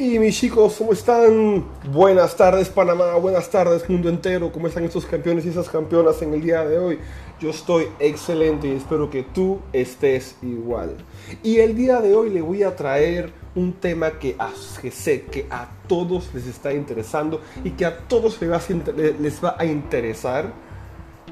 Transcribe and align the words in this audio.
Y 0.00 0.20
mis 0.20 0.38
chicos, 0.38 0.76
¿cómo 0.78 0.92
están? 0.92 1.64
Buenas 1.92 2.36
tardes 2.36 2.68
Panamá, 2.68 3.16
buenas 3.16 3.50
tardes 3.50 3.90
mundo 3.90 4.08
entero, 4.08 4.52
¿cómo 4.52 4.68
están 4.68 4.84
estos 4.84 5.04
campeones 5.04 5.44
y 5.44 5.48
esas 5.48 5.68
campeonas 5.68 6.22
en 6.22 6.34
el 6.34 6.40
día 6.40 6.64
de 6.64 6.78
hoy? 6.78 7.00
Yo 7.40 7.50
estoy 7.50 7.88
excelente 7.98 8.68
y 8.68 8.76
espero 8.76 9.10
que 9.10 9.24
tú 9.24 9.58
estés 9.72 10.36
igual. 10.40 10.98
Y 11.42 11.58
el 11.58 11.74
día 11.74 12.00
de 12.00 12.14
hoy 12.14 12.30
le 12.30 12.40
voy 12.40 12.62
a 12.62 12.76
traer 12.76 13.32
un 13.56 13.72
tema 13.72 14.20
que, 14.20 14.36
sé 14.92 15.22
que 15.22 15.48
a 15.50 15.68
todos 15.88 16.32
les 16.32 16.46
está 16.46 16.72
interesando 16.72 17.40
y 17.64 17.70
que 17.72 17.84
a 17.84 17.98
todos 18.06 18.40
a, 18.40 18.60
les 19.20 19.44
va 19.44 19.56
a 19.58 19.64
interesar 19.64 20.52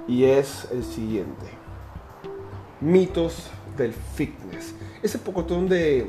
y 0.08 0.24
es 0.24 0.66
el 0.72 0.82
siguiente. 0.82 1.46
Mitos 2.80 3.48
del 3.76 3.92
fitness. 3.92 4.74
Ese 5.02 5.18
pocotón 5.18 5.68
de 5.68 6.06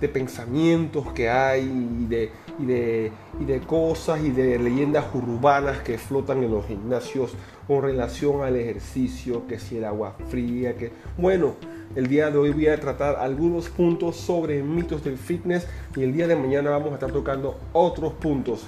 de 0.00 0.08
pensamientos 0.08 1.12
que 1.12 1.30
hay 1.30 1.62
y 1.62 2.06
de, 2.06 3.12
de 3.40 3.60
cosas 3.60 4.20
y 4.22 4.30
de 4.30 4.58
leyendas 4.58 5.06
urbanas 5.14 5.78
que 5.78 5.98
flotan 5.98 6.42
en 6.42 6.50
los 6.50 6.66
gimnasios 6.66 7.32
con 7.66 7.82
relación 7.82 8.42
al 8.42 8.56
ejercicio, 8.56 9.46
que 9.46 9.58
si 9.58 9.78
el 9.78 9.84
agua 9.84 10.14
fría, 10.28 10.76
que 10.76 10.92
bueno, 11.16 11.54
el 11.94 12.08
día 12.08 12.30
de 12.30 12.38
hoy 12.38 12.52
voy 12.52 12.66
a 12.66 12.78
tratar 12.78 13.16
algunos 13.16 13.68
puntos 13.68 14.16
sobre 14.16 14.62
mitos 14.62 15.04
del 15.04 15.16
fitness 15.16 15.66
y 15.96 16.02
el 16.02 16.12
día 16.12 16.26
de 16.26 16.36
mañana 16.36 16.70
vamos 16.70 16.90
a 16.90 16.94
estar 16.94 17.12
tocando 17.12 17.58
otros 17.72 18.12
puntos. 18.14 18.66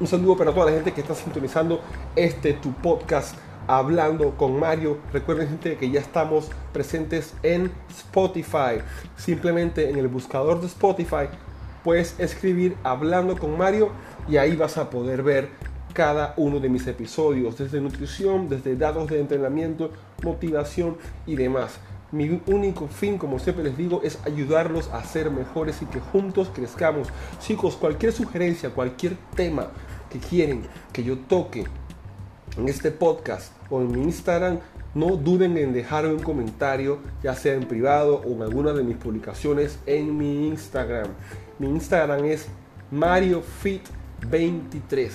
Un 0.00 0.06
saludo 0.06 0.36
para 0.36 0.52
toda 0.52 0.66
la 0.66 0.72
gente 0.72 0.92
que 0.92 1.00
está 1.00 1.14
sintonizando 1.14 1.80
este 2.16 2.54
tu 2.54 2.72
podcast 2.72 3.36
Hablando 3.66 4.36
con 4.36 4.58
Mario. 4.58 4.98
Recuerden 5.12 5.48
gente 5.48 5.76
que 5.76 5.90
ya 5.90 6.00
estamos 6.00 6.50
presentes 6.72 7.34
en 7.42 7.70
Spotify. 7.90 8.80
Simplemente 9.16 9.88
en 9.90 9.96
el 9.96 10.08
buscador 10.08 10.60
de 10.60 10.66
Spotify 10.66 11.28
puedes 11.84 12.18
escribir 12.18 12.76
Hablando 12.82 13.38
con 13.38 13.56
Mario 13.56 13.90
y 14.28 14.36
ahí 14.36 14.56
vas 14.56 14.78
a 14.78 14.90
poder 14.90 15.22
ver 15.22 15.48
cada 15.92 16.34
uno 16.36 16.58
de 16.58 16.68
mis 16.68 16.86
episodios, 16.86 17.58
desde 17.58 17.80
nutrición, 17.80 18.48
desde 18.48 18.76
datos 18.76 19.08
de 19.08 19.20
entrenamiento, 19.20 19.90
motivación 20.22 20.96
y 21.26 21.36
demás. 21.36 21.78
Mi 22.12 22.42
único 22.46 22.88
fin, 22.88 23.16
como 23.16 23.38
siempre 23.38 23.64
les 23.64 23.76
digo, 23.76 24.02
es 24.04 24.18
ayudarlos 24.26 24.88
a 24.88 25.02
ser 25.02 25.30
mejores 25.30 25.80
y 25.80 25.86
que 25.86 26.00
juntos 26.00 26.50
crezcamos. 26.54 27.08
Chicos, 27.40 27.76
cualquier 27.76 28.12
sugerencia, 28.12 28.70
cualquier 28.70 29.16
tema 29.34 29.68
que 30.10 30.18
quieren 30.18 30.62
que 30.92 31.04
yo 31.04 31.18
toque 31.18 31.64
en 32.56 32.68
este 32.68 32.90
podcast 32.90 33.52
o 33.70 33.80
en 33.80 33.92
mi 33.92 34.02
Instagram, 34.02 34.58
no 34.94 35.16
duden 35.16 35.56
en 35.56 35.72
dejarme 35.72 36.12
un 36.12 36.22
comentario, 36.22 36.98
ya 37.22 37.34
sea 37.34 37.54
en 37.54 37.66
privado 37.66 38.22
o 38.26 38.32
en 38.32 38.42
alguna 38.42 38.72
de 38.72 38.82
mis 38.82 38.96
publicaciones 38.96 39.78
en 39.86 40.18
mi 40.18 40.48
Instagram. 40.48 41.08
Mi 41.58 41.68
Instagram 41.68 42.24
es 42.26 42.48
MarioFit23. 42.92 45.10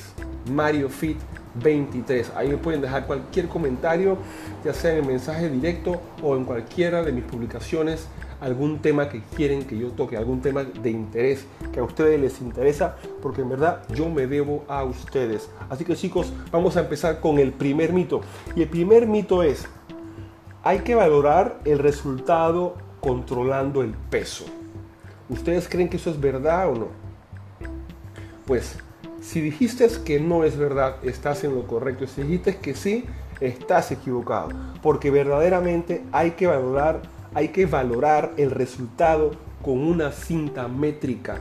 MarioFit23. 0.50 2.26
Ahí 2.36 2.50
me 2.50 2.58
pueden 2.58 2.82
dejar 2.82 3.06
cualquier 3.06 3.48
comentario, 3.48 4.18
ya 4.66 4.74
sea 4.74 4.98
en 4.98 5.06
mensaje 5.06 5.48
directo 5.50 6.02
o 6.24 6.36
en 6.36 6.46
cualquiera 6.46 7.04
de 7.04 7.12
mis 7.12 7.24
publicaciones 7.24 8.08
algún 8.40 8.80
tema 8.80 9.10
que 9.10 9.22
quieren 9.36 9.64
que 9.64 9.78
yo 9.78 9.90
toque, 9.90 10.18
algún 10.18 10.42
tema 10.42 10.64
de 10.64 10.90
interés 10.90 11.46
que 11.72 11.80
a 11.80 11.84
ustedes 11.84 12.20
les 12.20 12.42
interesa, 12.42 12.96
porque 13.22 13.42
en 13.42 13.50
verdad 13.50 13.84
yo 13.94 14.10
me 14.10 14.28
debo 14.28 14.64
a 14.68 14.84
ustedes. 14.84 15.50
Así 15.70 15.84
que 15.86 15.96
chicos, 15.96 16.32
vamos 16.52 16.78
a 16.78 16.82
empezar 16.82 17.20
con 17.20 17.40
el 17.40 17.52
primer 17.54 17.94
mito. 17.94 18.22
Y 18.56 18.62
el 18.62 18.70
primer 18.70 19.08
mito 19.08 19.44
es, 19.44 19.68
hay 20.64 20.80
que 20.80 20.96
valorar 20.96 21.60
el 21.66 21.80
resultado 21.80 22.76
controlando 23.00 23.82
el 23.82 23.92
peso. 24.10 24.46
¿Ustedes 25.30 25.68
creen 25.68 25.90
que 25.90 25.98
eso 25.98 26.10
es 26.10 26.20
verdad 26.20 26.70
o 26.70 26.76
no? 26.76 26.88
Pues 28.46 28.78
si 29.22 29.42
dijiste 29.42 29.88
que 30.06 30.20
no 30.20 30.44
es 30.44 30.58
verdad, 30.58 30.98
estás 31.04 31.44
en 31.44 31.54
lo 31.54 31.68
correcto. 31.68 32.08
Si 32.08 32.22
dijiste 32.22 32.58
que 32.58 32.74
sí, 32.76 33.06
estás 33.42 33.92
equivocado. 33.92 34.50
Porque 34.82 35.12
verdaderamente 35.12 36.04
hay 36.12 36.32
que 36.32 36.48
valorar 36.48 37.02
hay 37.38 37.50
que 37.50 37.68
valorar 37.68 38.34
el 38.38 38.50
resultado 38.50 39.30
con 39.62 39.78
una 39.78 40.12
cinta 40.12 40.68
métrica 40.68 41.38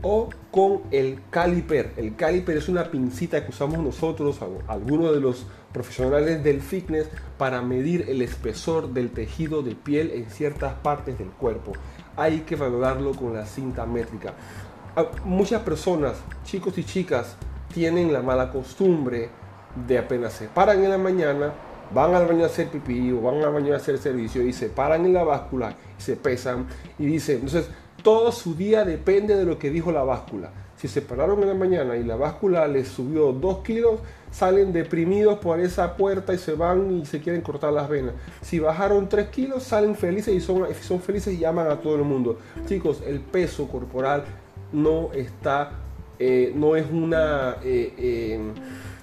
o 0.00 0.28
con 0.52 0.82
el 0.92 1.18
caliper. 1.30 1.92
El 1.96 2.14
caliper 2.14 2.56
es 2.56 2.68
una 2.68 2.84
pincita 2.84 3.44
que 3.44 3.50
usamos 3.50 3.80
nosotros, 3.80 4.38
algunos 4.68 5.12
de 5.12 5.18
los 5.18 5.44
profesionales 5.72 6.44
del 6.44 6.60
fitness, 6.60 7.08
para 7.36 7.62
medir 7.62 8.04
el 8.08 8.22
espesor 8.22 8.90
del 8.90 9.10
tejido 9.10 9.62
de 9.62 9.74
piel 9.74 10.12
en 10.12 10.30
ciertas 10.30 10.74
partes 10.74 11.18
del 11.18 11.30
cuerpo. 11.30 11.72
Hay 12.16 12.42
que 12.42 12.54
valorarlo 12.54 13.10
con 13.10 13.34
la 13.34 13.44
cinta 13.44 13.86
métrica. 13.86 14.34
Muchas 15.24 15.62
personas, 15.62 16.14
chicos 16.44 16.78
y 16.78 16.84
chicas, 16.84 17.34
tienen 17.74 18.12
la 18.12 18.22
mala 18.22 18.52
costumbre 18.52 19.30
de 19.88 19.98
apenas 19.98 20.32
se 20.32 20.46
paran 20.46 20.84
en 20.84 20.90
la 20.90 20.98
mañana, 20.98 21.52
van 21.92 22.14
al 22.14 22.26
baño 22.26 22.44
a 22.44 22.46
hacer 22.46 22.68
pipí 22.68 23.12
o 23.12 23.20
van 23.20 23.42
al 23.42 23.52
baño 23.52 23.72
a 23.74 23.76
hacer 23.76 23.98
servicio 23.98 24.42
y 24.42 24.52
se 24.52 24.68
paran 24.68 25.04
en 25.04 25.14
la 25.14 25.24
báscula 25.24 25.74
y 25.98 26.02
se 26.02 26.16
pesan 26.16 26.66
y 26.98 27.06
dicen, 27.06 27.36
entonces 27.36 27.68
todo 28.02 28.32
su 28.32 28.54
día 28.54 28.84
depende 28.84 29.34
de 29.36 29.44
lo 29.44 29.58
que 29.58 29.70
dijo 29.70 29.92
la 29.92 30.02
báscula. 30.02 30.50
Si 30.76 30.86
se 30.86 31.02
pararon 31.02 31.42
en 31.42 31.48
la 31.48 31.54
mañana 31.54 31.96
y 31.96 32.04
la 32.04 32.14
báscula 32.14 32.68
les 32.68 32.86
subió 32.86 33.32
2 33.32 33.58
kilos, 33.64 33.98
salen 34.30 34.72
deprimidos 34.72 35.40
por 35.40 35.58
esa 35.58 35.96
puerta 35.96 36.32
y 36.32 36.38
se 36.38 36.52
van 36.52 37.00
y 37.00 37.04
se 37.04 37.20
quieren 37.20 37.40
cortar 37.42 37.72
las 37.72 37.88
venas. 37.88 38.14
Si 38.42 38.60
bajaron 38.60 39.08
3 39.08 39.28
kilos, 39.28 39.64
salen 39.64 39.96
felices 39.96 40.32
y 40.32 40.40
son, 40.40 40.68
felices 41.00 41.34
y 41.34 41.38
llaman 41.38 41.68
a 41.68 41.80
todo 41.80 41.96
el 41.96 42.04
mundo. 42.04 42.38
Chicos, 42.66 43.02
el 43.04 43.18
peso 43.18 43.66
corporal 43.66 44.24
no 44.72 45.12
está, 45.14 45.72
eh, 46.20 46.52
no 46.54 46.76
es 46.76 46.86
una... 46.88 47.56
Eh, 47.64 47.94
eh, 47.98 48.40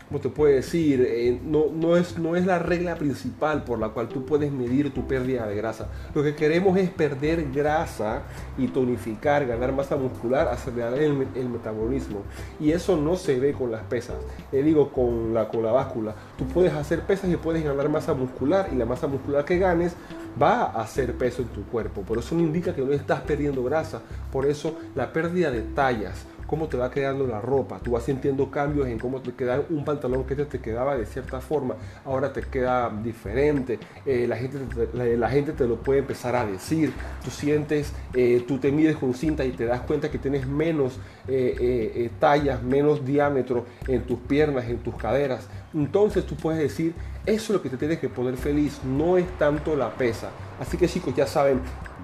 como 0.07 0.19
te 0.19 0.29
puede 0.29 0.55
decir, 0.55 1.03
eh, 1.07 1.39
no, 1.43 1.66
no, 1.73 1.97
es, 1.97 2.17
no 2.19 2.35
es 2.35 2.45
la 2.45 2.59
regla 2.59 2.95
principal 2.95 3.63
por 3.63 3.79
la 3.79 3.89
cual 3.89 4.07
tú 4.07 4.23
puedes 4.23 4.51
medir 4.51 4.93
tu 4.93 5.07
pérdida 5.07 5.47
de 5.47 5.55
grasa. 5.55 5.88
Lo 6.13 6.21
que 6.21 6.35
queremos 6.35 6.77
es 6.77 6.91
perder 6.91 7.51
grasa 7.51 8.21
y 8.57 8.67
tonificar, 8.67 9.47
ganar 9.47 9.73
masa 9.73 9.95
muscular, 9.95 10.47
acelerar 10.47 10.93
el, 10.93 11.27
el 11.35 11.49
metabolismo. 11.49 12.21
Y 12.59 12.71
eso 12.71 12.97
no 12.97 13.16
se 13.16 13.39
ve 13.39 13.53
con 13.53 13.71
las 13.71 13.81
pesas. 13.83 14.17
Le 14.51 14.61
digo, 14.61 14.91
con 14.91 15.33
la, 15.33 15.47
con 15.47 15.63
la 15.63 15.71
báscula. 15.71 16.13
Tú 16.37 16.45
puedes 16.47 16.73
hacer 16.73 17.01
pesas 17.01 17.31
y 17.31 17.37
puedes 17.37 17.63
ganar 17.63 17.89
masa 17.89 18.13
muscular 18.13 18.69
y 18.72 18.75
la 18.75 18.85
masa 18.85 19.07
muscular 19.07 19.43
que 19.43 19.57
ganes 19.57 19.95
va 20.41 20.66
a 20.66 20.81
hacer 20.81 21.13
peso 21.13 21.41
en 21.41 21.47
tu 21.47 21.63
cuerpo. 21.63 22.01
Por 22.01 22.19
eso 22.19 22.35
no 22.35 22.41
indica 22.41 22.75
que 22.75 22.83
no 22.83 22.91
estás 22.91 23.22
perdiendo 23.22 23.63
grasa. 23.63 24.01
Por 24.31 24.45
eso 24.45 24.77
la 24.93 25.11
pérdida 25.11 25.49
de 25.49 25.61
tallas 25.61 26.25
cómo 26.47 26.67
te 26.67 26.78
va 26.78 26.91
quedando 26.91 27.28
la 27.28 27.41
ropa. 27.41 27.79
Tú 27.79 27.91
vas 27.91 28.03
sintiendo 28.03 28.50
cambios 28.51 28.88
en 28.88 29.00
cómo 29.00 29.22
te 29.22 29.33
queda 29.33 29.61
un 29.69 29.83
pantalón 29.85 30.25
que 30.25 30.35
te, 30.35 30.59
quedaba 30.59 30.95
de 30.95 31.06
cierta 31.06 31.41
forma, 31.41 31.75
ahora 32.03 32.31
te 32.33 32.41
queda 32.41 32.89
diferente. 33.03 33.79
Eh, 34.06 34.25
la, 34.28 34.38
gente, 34.38 34.57
la, 34.94 35.29
gente 35.29 35.53
te 35.53 35.67
lo 35.67 35.78
puede 35.78 36.00
empezar 36.00 36.35
a 36.35 36.45
decir. 36.45 36.94
Tú 37.23 37.31
sientes, 37.31 37.94
eh, 38.13 38.44
tú 38.47 38.57
te 38.57 38.72
mides 38.72 38.97
con 38.97 39.13
cinta 39.13 39.45
y 39.45 39.51
te 39.51 39.66
das 39.66 39.81
cuenta 39.81 40.09
que 40.11 40.17
tienes 40.17 40.47
menos 40.47 41.00
eh, 41.28 42.09
tallas, 42.19 42.61
menos 42.61 43.05
diámetro 43.05 43.66
en 43.88 44.03
tus 44.03 44.19
piernas, 44.19 44.66
en 44.66 44.78
tus 44.78 44.95
caderas. 44.95 45.47
Entonces 45.73 46.25
tú 46.25 46.35
puedes 46.35 46.61
decir, 46.61 46.94
eso 47.25 47.44
es 47.45 47.50
lo 47.50 47.61
que 47.61 47.69
te 47.69 47.78
tienes 47.78 48.00
que 48.00 48.07
poner 48.07 48.38
feliz, 48.38 48.79
no 48.84 49.17
es 49.17 49.25
tanto 49.38 49.75
la 49.75 49.89
pesa. 49.89 50.29
Así 50.59 50.78
que 50.78 50.88
chicos, 50.88 51.16
ya 51.16 51.28
saben, 51.28 51.59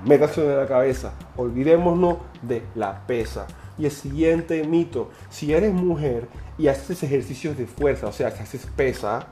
métanse 0.05 0.43
en 0.43 0.57
la 0.57 0.67
cabeza, 0.67 1.13
olvidémonos 1.37 2.17
de 2.41 2.63
la 2.75 3.05
pesa. 3.05 3.47
Y 3.81 3.85
el 3.85 3.91
siguiente 3.91 4.63
mito, 4.63 5.09
si 5.31 5.53
eres 5.53 5.73
mujer 5.73 6.27
y 6.59 6.67
haces 6.67 7.01
ejercicios 7.01 7.57
de 7.57 7.65
fuerza, 7.65 8.05
o 8.05 8.11
sea, 8.11 8.29
si 8.29 8.43
haces 8.43 8.67
pesa, 8.75 9.25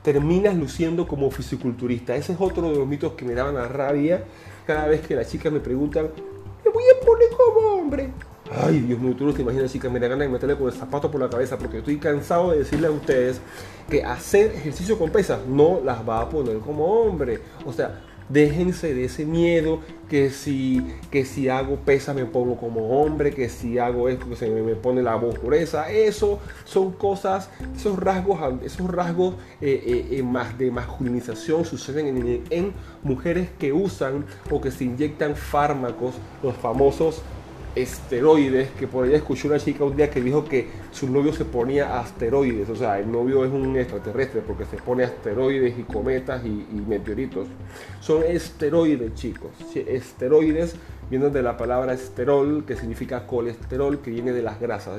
terminas 0.00 0.56
luciendo 0.56 1.06
como 1.06 1.30
fisiculturista. 1.30 2.16
Ese 2.16 2.32
es 2.32 2.40
otro 2.40 2.70
de 2.70 2.78
los 2.78 2.86
mitos 2.88 3.12
que 3.12 3.26
me 3.26 3.34
daban 3.34 3.58
a 3.58 3.68
rabia 3.68 4.24
cada 4.66 4.86
vez 4.86 5.06
que 5.06 5.14
las 5.14 5.30
chicas 5.30 5.52
me 5.52 5.60
preguntan, 5.60 6.08
¿me 6.64 6.70
voy 6.70 6.84
a 6.84 7.04
poner 7.04 7.28
como 7.36 7.68
hombre? 7.68 8.10
Ay, 8.50 8.80
Dios 8.80 8.98
mío, 8.98 9.14
tú 9.14 9.26
no 9.26 9.34
te 9.34 9.42
imaginas, 9.42 9.70
chicas, 9.70 9.92
me 9.92 10.00
da 10.00 10.08
ganas 10.08 10.26
de 10.26 10.32
meterle 10.32 10.56
con 10.56 10.68
el 10.68 10.72
zapato 10.72 11.10
por 11.10 11.20
la 11.20 11.28
cabeza 11.28 11.58
porque 11.58 11.78
estoy 11.78 11.98
cansado 11.98 12.52
de 12.52 12.60
decirle 12.60 12.86
a 12.86 12.90
ustedes 12.90 13.42
que 13.90 14.02
hacer 14.02 14.52
ejercicio 14.52 14.98
con 14.98 15.10
pesas 15.10 15.46
no 15.46 15.82
las 15.84 16.08
va 16.08 16.22
a 16.22 16.30
poner 16.30 16.60
como 16.60 16.86
hombre. 16.86 17.40
O 17.66 17.74
sea, 17.74 18.00
Déjense 18.28 18.94
de 18.94 19.04
ese 19.04 19.24
miedo 19.24 19.80
que 20.08 20.30
si, 20.30 20.86
que 21.10 21.24
si 21.24 21.48
hago 21.48 21.76
pesa 21.76 22.12
me 22.12 22.26
pongo 22.26 22.56
como 22.56 23.00
hombre, 23.00 23.32
que 23.32 23.48
si 23.48 23.78
hago 23.78 24.08
esto 24.08 24.28
que 24.28 24.36
se 24.36 24.50
me, 24.50 24.74
pone 24.74 25.02
la 25.02 25.14
voz 25.14 25.38
pureza. 25.38 25.90
Eso 25.90 26.38
son 26.64 26.92
cosas, 26.92 27.48
esos 27.74 27.98
rasgos, 27.98 28.62
esos 28.62 28.90
rasgos 28.90 29.34
eh, 29.60 29.82
eh, 29.86 30.22
eh, 30.22 30.54
de 30.58 30.70
masculinización 30.70 31.64
suceden 31.64 32.08
en, 32.08 32.44
en 32.50 32.72
mujeres 33.02 33.48
que 33.58 33.72
usan 33.72 34.24
o 34.50 34.60
que 34.60 34.70
se 34.70 34.84
inyectan 34.84 35.34
fármacos, 35.34 36.14
los 36.42 36.54
famosos 36.56 37.22
esteroides, 37.74 38.70
que 38.78 38.86
por 38.86 39.04
ahí 39.04 39.14
escuché 39.14 39.48
una 39.48 39.58
chica 39.58 39.84
un 39.84 39.96
día 39.96 40.10
que 40.10 40.20
dijo 40.20 40.44
que 40.44 40.68
su 40.90 41.10
novio 41.10 41.32
se 41.32 41.44
ponía 41.44 41.98
asteroides, 42.00 42.68
o 42.68 42.76
sea, 42.76 42.98
el 42.98 43.10
novio 43.10 43.44
es 43.44 43.52
un 43.52 43.76
extraterrestre 43.76 44.42
porque 44.46 44.64
se 44.64 44.76
pone 44.76 45.04
asteroides 45.04 45.78
y 45.78 45.82
cometas 45.82 46.44
y, 46.44 46.48
y 46.48 46.84
meteoritos. 46.86 47.46
Son 48.00 48.22
esteroides, 48.22 49.14
chicos, 49.14 49.50
esteroides 49.74 50.76
viene 51.12 51.28
de 51.28 51.42
la 51.42 51.58
palabra 51.58 51.92
esterol, 51.92 52.64
que 52.64 52.74
significa 52.74 53.26
colesterol, 53.26 54.00
que 54.00 54.10
viene 54.10 54.32
de 54.32 54.40
las 54.40 54.58
grasas. 54.58 54.98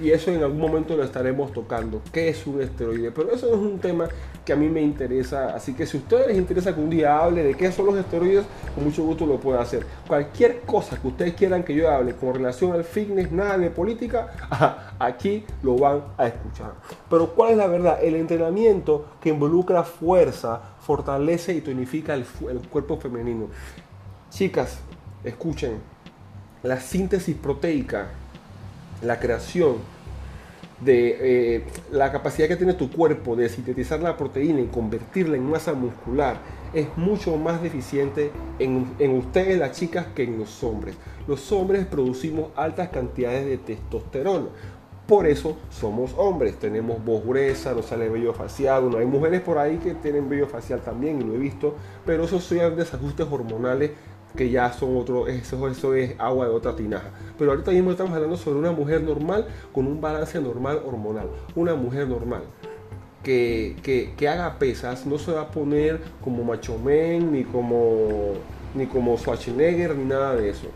Y, 0.00 0.10
eso 0.10 0.30
en 0.30 0.44
algún 0.44 0.60
momento 0.60 0.96
lo 0.96 1.02
estaremos 1.02 1.52
tocando. 1.52 2.00
¿Qué 2.12 2.28
es 2.28 2.46
un 2.46 2.60
esteroide? 2.60 3.10
Pero 3.10 3.32
eso 3.32 3.48
es 3.48 3.58
un 3.58 3.80
tema 3.80 4.08
que 4.48 4.54
a 4.54 4.56
mí 4.56 4.70
me 4.70 4.80
interesa. 4.80 5.54
Así 5.54 5.74
que 5.74 5.84
si 5.84 5.98
a 5.98 6.00
ustedes 6.00 6.28
les 6.28 6.38
interesa 6.38 6.74
que 6.74 6.80
un 6.80 6.88
día 6.88 7.18
hable 7.18 7.42
de 7.42 7.54
qué 7.54 7.70
son 7.70 7.84
los 7.84 7.98
esteroides, 7.98 8.46
con 8.74 8.82
mucho 8.82 9.04
gusto 9.04 9.26
lo 9.26 9.38
puedo 9.38 9.60
hacer. 9.60 9.84
Cualquier 10.06 10.62
cosa 10.62 10.98
que 10.98 11.06
ustedes 11.06 11.34
quieran 11.34 11.62
que 11.62 11.74
yo 11.74 11.90
hable 11.90 12.14
con 12.14 12.32
relación 12.32 12.72
al 12.72 12.82
fitness, 12.82 13.30
nada 13.30 13.58
de 13.58 13.68
política, 13.68 14.32
aquí 14.98 15.44
lo 15.62 15.76
van 15.76 16.02
a 16.16 16.28
escuchar. 16.28 16.72
Pero 17.10 17.34
¿cuál 17.34 17.50
es 17.50 17.56
la 17.58 17.66
verdad? 17.66 17.98
El 18.02 18.16
entrenamiento 18.16 19.04
que 19.20 19.28
involucra 19.28 19.84
fuerza 19.84 20.62
fortalece 20.80 21.52
y 21.52 21.60
tonifica 21.60 22.14
el, 22.14 22.24
el 22.48 22.66
cuerpo 22.70 22.96
femenino. 22.96 23.48
Chicas, 24.30 24.78
escuchen, 25.24 25.76
la 26.62 26.80
síntesis 26.80 27.36
proteica, 27.36 28.06
la 29.02 29.20
creación 29.20 29.76
de 30.80 31.56
eh, 31.56 31.64
la 31.90 32.12
capacidad 32.12 32.48
que 32.48 32.56
tiene 32.56 32.74
tu 32.74 32.90
cuerpo 32.90 33.34
de 33.34 33.48
sintetizar 33.48 34.00
la 34.00 34.16
proteína 34.16 34.60
y 34.60 34.66
convertirla 34.66 35.36
en 35.36 35.48
masa 35.50 35.72
muscular 35.72 36.36
es 36.72 36.86
mucho 36.96 37.36
más 37.36 37.62
deficiente 37.62 38.30
en, 38.58 38.86
en, 38.98 39.16
ustedes 39.16 39.58
las 39.58 39.72
chicas 39.72 40.06
que 40.14 40.24
en 40.24 40.38
los 40.38 40.62
hombres. 40.62 40.94
Los 41.26 41.50
hombres 41.52 41.86
producimos 41.86 42.48
altas 42.56 42.90
cantidades 42.90 43.46
de 43.46 43.58
testosterona. 43.58 44.48
Por 45.06 45.26
eso 45.26 45.56
somos 45.70 46.12
hombres, 46.18 46.58
tenemos 46.58 47.02
voz 47.02 47.24
gruesa, 47.24 47.72
nos 47.72 47.86
sale 47.86 48.10
vello 48.10 48.34
facial, 48.34 48.82
bueno, 48.82 48.98
hay 48.98 49.06
mujeres 49.06 49.40
por 49.40 49.56
ahí 49.56 49.78
que 49.78 49.94
tienen 49.94 50.28
vello 50.28 50.46
facial 50.46 50.82
también 50.82 51.22
y 51.22 51.24
lo 51.24 51.34
he 51.34 51.38
visto, 51.38 51.76
pero 52.04 52.24
esos 52.24 52.44
son 52.44 52.76
desajustes 52.76 53.26
hormonales 53.30 53.92
que 54.38 54.50
ya 54.50 54.72
son 54.72 54.96
otro, 54.96 55.26
eso, 55.26 55.66
eso 55.68 55.94
es 55.94 56.14
agua 56.16 56.46
de 56.46 56.52
otra 56.52 56.76
tinaja. 56.76 57.10
Pero 57.36 57.50
ahorita 57.50 57.72
mismo 57.72 57.90
estamos 57.90 58.12
hablando 58.14 58.36
sobre 58.36 58.60
una 58.60 58.70
mujer 58.70 59.02
normal 59.02 59.48
con 59.72 59.88
un 59.88 60.00
balance 60.00 60.40
normal 60.40 60.80
hormonal. 60.86 61.28
Una 61.56 61.74
mujer 61.74 62.06
normal. 62.06 62.42
Que, 63.24 63.74
que, 64.16 64.28
haga 64.28 64.58
pesas, 64.58 65.04
no 65.04 65.18
se 65.18 65.32
va 65.32 65.42
a 65.42 65.50
poner 65.50 66.00
como 66.22 66.44
Macho 66.44 66.78
Men, 66.78 67.32
ni 67.32 67.42
como, 67.42 68.34
ni 68.74 68.86
como 68.86 69.18
Schwarzenegger, 69.18 69.96
ni 69.96 70.04
nada 70.04 70.36
de 70.36 70.50
eso. 70.50 70.68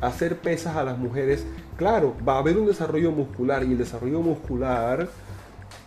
Hacer 0.00 0.38
pesas 0.38 0.74
a 0.74 0.82
las 0.82 0.96
mujeres, 0.96 1.46
claro, 1.76 2.14
va 2.26 2.36
a 2.36 2.38
haber 2.38 2.56
un 2.56 2.66
desarrollo 2.66 3.12
muscular 3.12 3.62
y 3.64 3.72
el 3.72 3.78
desarrollo 3.78 4.20
muscular, 4.20 5.08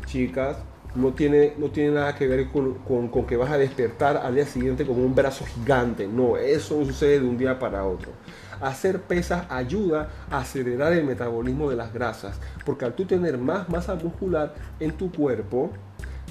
chicas, 0.05 0.57
no 0.97 1.13
tiene, 1.13 1.53
no 1.57 1.69
tiene 1.69 1.91
nada 1.91 2.15
que 2.15 2.27
ver 2.27 2.49
con, 2.49 2.73
con, 3.09 3.25
que 3.25 3.37
vas 3.37 3.51
a 3.51 3.57
despertar 3.57 4.17
al 4.17 4.35
día 4.35 4.45
siguiente 4.45 4.85
con 4.85 4.99
un 4.99 5.13
brazo 5.13 5.45
gigante. 5.45 6.07
No, 6.07 6.37
eso 6.37 6.83
sucede 6.83 7.19
de 7.19 7.27
un 7.27 7.37
día 7.37 7.59
para 7.59 7.85
otro. 7.85 8.11
Hacer 8.59 9.01
pesas 9.01 9.45
ayuda 9.49 10.09
a 10.31 10.39
acelerar 10.39 10.91
el 10.93 11.05
metabolismo 11.05 11.69
de 11.69 11.75
las 11.75 11.93
grasas, 11.93 12.39
porque 12.65 12.85
al 12.85 12.93
tú 12.93 13.05
tener 13.05 13.37
más 13.37 13.69
masa 13.69 13.93
muscular 13.95 14.55
en 14.79 14.91
tu 14.93 15.11
cuerpo, 15.11 15.69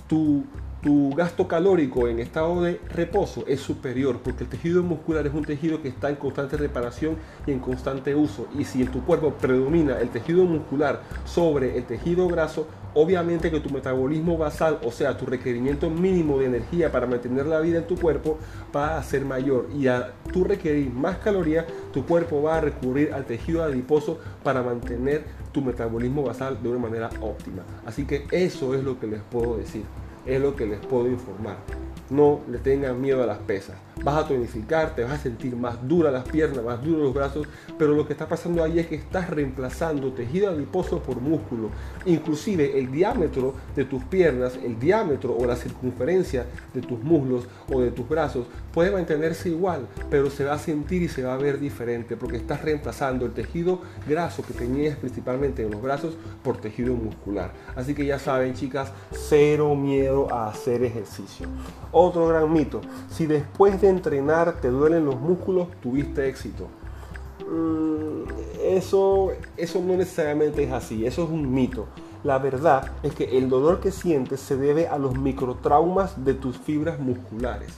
tu, 0.08 0.44
tu 0.86 1.10
gasto 1.16 1.48
calórico 1.48 2.06
en 2.06 2.20
estado 2.20 2.62
de 2.62 2.80
reposo 2.94 3.42
es 3.48 3.58
superior 3.58 4.20
porque 4.22 4.44
el 4.44 4.48
tejido 4.48 4.84
muscular 4.84 5.26
es 5.26 5.34
un 5.34 5.44
tejido 5.44 5.82
que 5.82 5.88
está 5.88 6.10
en 6.10 6.14
constante 6.14 6.56
reparación 6.56 7.16
y 7.44 7.50
en 7.50 7.58
constante 7.58 8.14
uso. 8.14 8.46
Y 8.56 8.62
si 8.62 8.82
en 8.82 8.92
tu 8.92 9.04
cuerpo 9.04 9.32
predomina 9.32 9.98
el 9.98 10.10
tejido 10.10 10.44
muscular 10.44 11.02
sobre 11.24 11.76
el 11.76 11.86
tejido 11.86 12.28
graso, 12.28 12.68
obviamente 12.94 13.50
que 13.50 13.58
tu 13.58 13.68
metabolismo 13.70 14.38
basal, 14.38 14.78
o 14.84 14.92
sea, 14.92 15.16
tu 15.16 15.26
requerimiento 15.26 15.90
mínimo 15.90 16.38
de 16.38 16.46
energía 16.46 16.92
para 16.92 17.08
mantener 17.08 17.46
la 17.46 17.58
vida 17.58 17.78
en 17.78 17.88
tu 17.88 17.96
cuerpo, 17.96 18.38
va 18.74 18.96
a 18.96 19.02
ser 19.02 19.24
mayor. 19.24 19.68
Y 19.76 19.88
a 19.88 20.12
tú 20.32 20.44
requerir 20.44 20.92
más 20.92 21.16
calorías, 21.16 21.66
tu 21.92 22.06
cuerpo 22.06 22.42
va 22.42 22.58
a 22.58 22.60
recurrir 22.60 23.12
al 23.12 23.24
tejido 23.24 23.64
adiposo 23.64 24.20
para 24.44 24.62
mantener 24.62 25.24
tu 25.50 25.62
metabolismo 25.62 26.22
basal 26.22 26.62
de 26.62 26.68
una 26.68 26.78
manera 26.78 27.10
óptima. 27.20 27.64
Así 27.84 28.04
que 28.04 28.28
eso 28.30 28.72
es 28.76 28.84
lo 28.84 29.00
que 29.00 29.08
les 29.08 29.20
puedo 29.22 29.56
decir 29.56 29.82
es 30.26 30.40
lo 30.40 30.56
que 30.56 30.66
les 30.66 30.84
puedo 30.86 31.08
informar. 31.08 31.56
No 32.10 32.40
le 32.48 32.58
tengan 32.58 33.00
miedo 33.00 33.22
a 33.22 33.26
las 33.26 33.38
pesas. 33.38 33.76
Vas 34.04 34.24
a 34.24 34.28
tonificar, 34.28 34.94
te 34.94 35.02
vas 35.02 35.12
a 35.12 35.18
sentir 35.18 35.56
más 35.56 35.88
dura 35.88 36.10
las 36.10 36.28
piernas, 36.28 36.62
más 36.62 36.82
duros 36.82 37.02
los 37.02 37.14
brazos, 37.14 37.48
pero 37.78 37.94
lo 37.94 38.06
que 38.06 38.12
está 38.12 38.28
pasando 38.28 38.62
ahí 38.62 38.78
es 38.78 38.86
que 38.86 38.94
estás 38.94 39.30
reemplazando 39.30 40.12
tejido 40.12 40.50
adiposo 40.50 41.02
por 41.02 41.20
músculo. 41.20 41.70
Inclusive 42.04 42.78
el 42.78 42.92
diámetro 42.92 43.54
de 43.74 43.84
tus 43.84 44.04
piernas, 44.04 44.58
el 44.62 44.78
diámetro 44.78 45.34
o 45.36 45.46
la 45.46 45.56
circunferencia 45.56 46.46
de 46.74 46.82
tus 46.82 47.02
muslos 47.02 47.48
o 47.72 47.80
de 47.80 47.90
tus 47.90 48.08
brazos 48.08 48.46
puede 48.72 48.90
mantenerse 48.90 49.48
igual, 49.48 49.88
pero 50.10 50.30
se 50.30 50.44
va 50.44 50.54
a 50.54 50.58
sentir 50.58 51.02
y 51.02 51.08
se 51.08 51.22
va 51.22 51.34
a 51.34 51.38
ver 51.38 51.58
diferente 51.58 52.16
porque 52.16 52.36
estás 52.36 52.62
reemplazando 52.62 53.24
el 53.24 53.32
tejido 53.32 53.80
graso 54.06 54.44
que 54.44 54.52
tenías 54.52 54.96
principalmente 54.98 55.62
en 55.62 55.70
los 55.70 55.80
brazos 55.80 56.16
por 56.44 56.58
tejido 56.58 56.94
muscular. 56.94 57.52
Así 57.74 57.94
que 57.94 58.04
ya 58.04 58.18
saben, 58.18 58.54
chicas, 58.54 58.92
cero 59.10 59.74
miedo 59.74 60.32
a 60.32 60.48
hacer 60.48 60.82
ejercicio. 60.84 61.48
Otro 61.92 62.28
gran 62.28 62.52
mito, 62.52 62.82
si 63.10 63.26
después 63.26 63.80
de 63.80 63.85
entrenar 63.88 64.60
te 64.60 64.68
duelen 64.68 65.04
los 65.04 65.20
músculos, 65.20 65.68
tuviste 65.82 66.28
éxito. 66.28 66.68
Mm, 67.48 68.24
eso, 68.62 69.32
eso 69.56 69.80
no 69.80 69.94
necesariamente 69.94 70.64
es 70.64 70.72
así, 70.72 71.06
eso 71.06 71.24
es 71.24 71.30
un 71.30 71.52
mito. 71.52 71.86
La 72.24 72.38
verdad 72.38 72.90
es 73.02 73.14
que 73.14 73.38
el 73.38 73.48
dolor 73.48 73.80
que 73.80 73.92
sientes 73.92 74.40
se 74.40 74.56
debe 74.56 74.88
a 74.88 74.98
los 74.98 75.16
microtraumas 75.16 76.24
de 76.24 76.34
tus 76.34 76.56
fibras 76.58 76.98
musculares. 76.98 77.72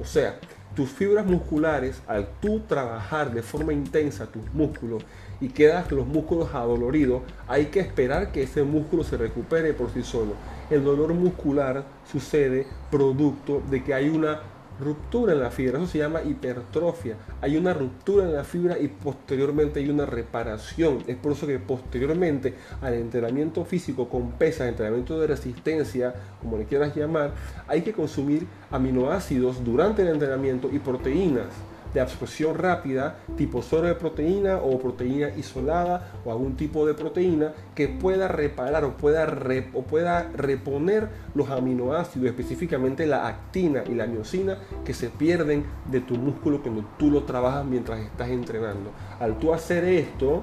O 0.00 0.04
sea, 0.04 0.38
tus 0.74 0.90
fibras 0.90 1.24
musculares, 1.24 2.02
al 2.06 2.28
tú 2.40 2.60
trabajar 2.60 3.32
de 3.32 3.42
forma 3.42 3.72
intensa 3.72 4.26
tus 4.26 4.42
músculos 4.52 5.04
y 5.40 5.48
quedas 5.48 5.90
los 5.90 6.06
músculos 6.06 6.54
adoloridos, 6.54 7.22
hay 7.48 7.66
que 7.66 7.80
esperar 7.80 8.32
que 8.32 8.42
ese 8.42 8.62
músculo 8.62 9.04
se 9.04 9.16
recupere 9.16 9.72
por 9.72 9.90
sí 9.92 10.02
solo. 10.02 10.32
El 10.68 10.84
dolor 10.84 11.14
muscular 11.14 11.84
sucede 12.10 12.66
producto 12.90 13.62
de 13.70 13.84
que 13.84 13.94
hay 13.94 14.08
una 14.08 14.40
ruptura 14.80 15.32
en 15.32 15.40
la 15.40 15.50
fibra, 15.50 15.78
eso 15.78 15.86
se 15.86 15.98
llama 15.98 16.22
hipertrofia. 16.22 17.16
Hay 17.40 17.56
una 17.56 17.74
ruptura 17.74 18.24
en 18.24 18.34
la 18.34 18.44
fibra 18.44 18.78
y 18.78 18.88
posteriormente 18.88 19.80
hay 19.80 19.88
una 19.88 20.06
reparación. 20.06 21.02
Es 21.06 21.16
por 21.16 21.32
eso 21.32 21.46
que 21.46 21.58
posteriormente 21.58 22.54
al 22.80 22.94
entrenamiento 22.94 23.64
físico 23.64 24.08
con 24.08 24.32
pesas, 24.32 24.68
entrenamiento 24.68 25.18
de 25.20 25.26
resistencia, 25.26 26.14
como 26.40 26.58
le 26.58 26.64
quieras 26.64 26.94
llamar, 26.94 27.32
hay 27.68 27.82
que 27.82 27.92
consumir 27.92 28.46
aminoácidos 28.70 29.64
durante 29.64 30.02
el 30.02 30.08
entrenamiento 30.08 30.68
y 30.72 30.78
proteínas 30.78 31.46
de 31.96 32.02
absorción 32.02 32.58
rápida, 32.58 33.20
tipo 33.38 33.62
solo 33.62 33.88
de 33.88 33.94
proteína 33.94 34.58
o 34.58 34.78
proteína 34.78 35.30
isolada 35.30 36.12
o 36.26 36.30
algún 36.30 36.54
tipo 36.54 36.86
de 36.86 36.92
proteína 36.92 37.54
que 37.74 37.88
pueda 37.88 38.28
reparar 38.28 38.84
o 38.84 38.98
pueda, 38.98 39.26
o 39.72 39.82
pueda 39.82 40.30
reponer 40.34 41.08
los 41.34 41.48
aminoácidos, 41.48 42.28
específicamente 42.28 43.06
la 43.06 43.26
actina 43.26 43.82
y 43.88 43.94
la 43.94 44.06
miocina 44.06 44.58
que 44.84 44.92
se 44.92 45.08
pierden 45.08 45.64
de 45.90 46.00
tu 46.00 46.16
músculo 46.16 46.60
cuando 46.60 46.84
tú 46.98 47.10
lo 47.10 47.22
trabajas 47.22 47.64
mientras 47.64 47.98
estás 48.00 48.28
entrenando. 48.28 48.90
Al 49.18 49.38
tú 49.38 49.54
hacer 49.54 49.84
esto, 49.84 50.42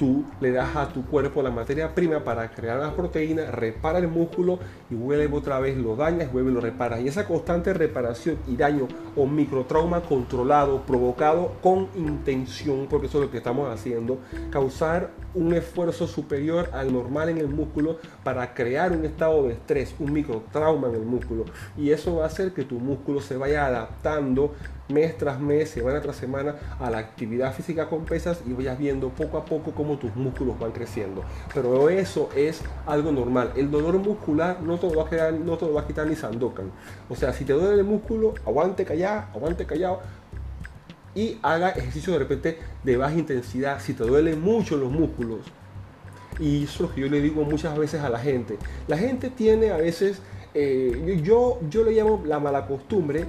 tú 0.00 0.24
le 0.40 0.50
das 0.50 0.74
a 0.76 0.88
tu 0.88 1.04
cuerpo 1.04 1.42
la 1.42 1.50
materia 1.50 1.94
prima 1.94 2.24
para 2.24 2.50
crear 2.50 2.80
las 2.80 2.94
proteínas, 2.94 3.50
repara 3.50 3.98
el 3.98 4.08
músculo 4.08 4.58
y 4.88 4.94
vuelve 4.94 5.28
otra 5.36 5.60
vez, 5.60 5.76
lo 5.76 5.94
dañas, 5.94 6.32
vuelve 6.32 6.50
y 6.50 6.54
lo 6.54 6.62
reparas. 6.62 7.00
Y 7.02 7.08
esa 7.08 7.26
constante 7.26 7.74
reparación 7.74 8.38
y 8.48 8.56
daño 8.56 8.88
o 9.14 9.26
microtrauma 9.26 10.00
controlado, 10.00 10.80
provocado 10.86 11.52
con 11.62 11.88
intención, 11.96 12.86
porque 12.88 13.08
eso 13.08 13.18
es 13.18 13.26
lo 13.26 13.30
que 13.30 13.36
estamos 13.36 13.68
haciendo, 13.70 14.16
causar 14.50 15.10
un 15.34 15.54
esfuerzo 15.54 16.06
superior 16.06 16.70
al 16.72 16.92
normal 16.92 17.28
en 17.28 17.38
el 17.38 17.48
músculo 17.48 17.98
para 18.24 18.54
crear 18.54 18.92
un 18.92 19.04
estado 19.04 19.44
de 19.44 19.52
estrés, 19.52 19.94
un 19.98 20.12
microtrauma 20.12 20.88
en 20.88 20.94
el 20.94 21.04
músculo. 21.04 21.44
Y 21.76 21.90
eso 21.90 22.16
va 22.16 22.24
a 22.24 22.26
hacer 22.26 22.52
que 22.52 22.64
tu 22.64 22.78
músculo 22.78 23.20
se 23.20 23.36
vaya 23.36 23.66
adaptando 23.66 24.54
mes 24.90 25.16
tras 25.16 25.40
mes, 25.40 25.70
semana 25.70 26.00
tras 26.00 26.16
semana 26.16 26.56
a 26.78 26.90
la 26.90 26.98
actividad 26.98 27.54
física 27.54 27.88
con 27.88 28.04
pesas 28.04 28.42
y 28.46 28.52
vayas 28.52 28.78
viendo 28.78 29.10
poco 29.10 29.38
a 29.38 29.44
poco 29.44 29.72
cómo 29.72 29.98
tus 29.98 30.14
músculos 30.16 30.58
van 30.58 30.72
creciendo. 30.72 31.22
Pero 31.54 31.88
eso 31.88 32.28
es 32.36 32.60
algo 32.86 33.12
normal. 33.12 33.52
El 33.56 33.70
dolor 33.70 33.98
muscular 33.98 34.60
no 34.60 34.78
te 34.78 34.88
lo 34.88 34.96
va 34.96 35.04
a, 35.04 35.10
quedar, 35.10 35.32
no 35.32 35.56
te 35.56 35.66
lo 35.66 35.74
va 35.74 35.82
a 35.82 35.86
quitar 35.86 36.06
ni 36.06 36.16
Sandokan. 36.16 36.70
O 37.08 37.16
sea, 37.16 37.32
si 37.32 37.44
te 37.44 37.52
duele 37.52 37.80
el 37.80 37.84
músculo, 37.84 38.34
aguante 38.44 38.84
callado, 38.84 39.26
aguante 39.34 39.64
callado 39.64 40.00
y 41.14 41.38
haga 41.42 41.70
ejercicio 41.70 42.12
de 42.12 42.18
repente 42.20 42.58
de 42.84 42.96
baja 42.96 43.14
intensidad. 43.14 43.80
Si 43.80 43.94
te 43.94 44.04
duelen 44.04 44.40
mucho 44.40 44.76
los 44.76 44.90
músculos, 44.92 45.40
y 46.38 46.64
eso 46.64 46.72
es 46.72 46.80
lo 46.80 46.94
que 46.94 47.00
yo 47.02 47.08
le 47.08 47.20
digo 47.20 47.44
muchas 47.44 47.76
veces 47.76 48.00
a 48.00 48.08
la 48.08 48.18
gente. 48.18 48.56
La 48.88 48.96
gente 48.96 49.30
tiene 49.30 49.70
a 49.70 49.76
veces, 49.76 50.20
eh, 50.54 51.20
yo, 51.22 51.60
yo 51.68 51.84
le 51.84 51.92
llamo 51.92 52.22
la 52.26 52.40
mala 52.40 52.66
costumbre 52.66 53.24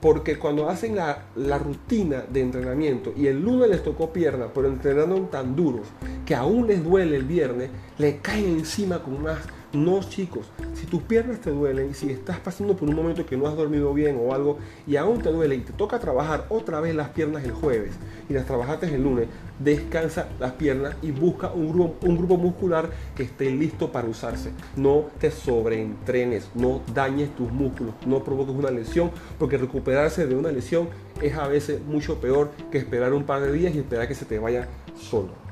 Porque 0.00 0.38
cuando 0.38 0.68
hacen 0.70 0.94
la, 0.94 1.24
la, 1.34 1.58
rutina 1.58 2.22
de 2.30 2.40
entrenamiento 2.40 3.12
y 3.16 3.26
el 3.26 3.42
lunes 3.42 3.68
les 3.68 3.82
tocó 3.82 4.12
pierna, 4.12 4.46
pero 4.54 4.68
entrenaron 4.68 5.28
tan 5.28 5.56
duros 5.56 5.88
que 6.24 6.36
aún 6.36 6.68
les 6.68 6.84
duele 6.84 7.16
el 7.16 7.24
viernes, 7.24 7.70
le 7.98 8.18
caen 8.18 8.60
encima 8.60 9.02
con 9.02 9.20
más 9.20 9.38
no, 9.72 10.00
chicos, 10.00 10.46
si 10.72 10.86
tus 10.86 11.02
piernas 11.02 11.40
te 11.40 11.50
duelen, 11.50 11.94
si 11.94 12.10
estás 12.10 12.38
pasando 12.38 12.74
por 12.74 12.88
un 12.88 12.94
momento 12.94 13.26
que 13.26 13.36
no 13.36 13.46
has 13.46 13.54
dormido 13.54 13.92
bien 13.92 14.18
o 14.18 14.32
algo 14.32 14.58
y 14.86 14.96
aún 14.96 15.20
te 15.20 15.30
duele 15.30 15.56
y 15.56 15.60
te 15.60 15.74
toca 15.74 15.98
trabajar 15.98 16.46
otra 16.48 16.80
vez 16.80 16.94
las 16.94 17.10
piernas 17.10 17.44
el 17.44 17.52
jueves 17.52 17.92
y 18.30 18.32
las 18.32 18.46
trabajaste 18.46 18.86
el 18.86 19.02
lunes, 19.02 19.28
descansa 19.58 20.30
las 20.40 20.52
piernas 20.52 20.96
y 21.02 21.10
busca 21.10 21.52
un 21.52 21.70
grupo, 21.70 22.06
un 22.06 22.16
grupo 22.16 22.38
muscular 22.38 22.88
que 23.14 23.24
esté 23.24 23.50
listo 23.50 23.92
para 23.92 24.08
usarse. 24.08 24.52
No 24.74 25.10
te 25.20 25.30
sobreentrenes, 25.30 26.48
no 26.54 26.80
dañes 26.94 27.36
tus 27.36 27.52
músculos, 27.52 27.94
no 28.06 28.24
provoques 28.24 28.54
una 28.54 28.70
lesión, 28.70 29.10
porque 29.38 29.58
recuperarse 29.58 30.26
de 30.26 30.34
una 30.34 30.50
lesión 30.50 30.88
es 31.20 31.34
a 31.34 31.46
veces 31.46 31.82
mucho 31.84 32.20
peor 32.20 32.50
que 32.70 32.78
esperar 32.78 33.12
un 33.12 33.24
par 33.24 33.42
de 33.42 33.52
días 33.52 33.74
y 33.74 33.80
esperar 33.80 34.08
que 34.08 34.14
se 34.14 34.24
te 34.24 34.38
vaya 34.38 34.66
solo. 34.96 35.47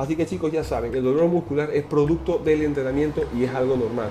Así 0.00 0.16
que 0.16 0.24
chicos 0.24 0.50
ya 0.50 0.64
saben, 0.64 0.94
el 0.94 1.04
dolor 1.04 1.28
muscular 1.28 1.68
es 1.74 1.84
producto 1.84 2.38
del 2.38 2.62
entrenamiento 2.62 3.22
y 3.36 3.44
es 3.44 3.54
algo 3.54 3.76
normal. 3.76 4.08